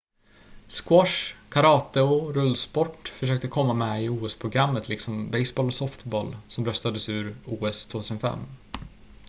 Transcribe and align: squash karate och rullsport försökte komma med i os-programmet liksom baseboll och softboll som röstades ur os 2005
squash 0.67 1.35
karate 1.49 2.01
och 2.01 2.35
rullsport 2.35 3.07
försökte 3.09 3.47
komma 3.47 3.73
med 3.73 4.03
i 4.03 4.09
os-programmet 4.09 4.89
liksom 4.89 5.31
baseboll 5.31 5.67
och 5.67 5.73
softboll 5.73 6.37
som 6.47 6.65
röstades 6.65 7.09
ur 7.09 7.35
os 7.61 7.87
2005 7.87 8.39